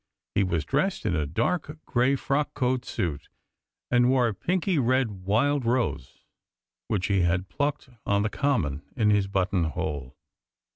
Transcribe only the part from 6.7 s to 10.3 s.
which he had plucked on the Common, in his button hole.